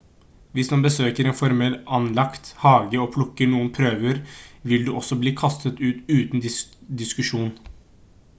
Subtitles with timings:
[0.53, 4.25] hvis man besøker en formelt anlagt hage og plukker noen «prøver»
[4.73, 6.47] vil du også bli kastet ut uten
[7.05, 7.49] diskusjon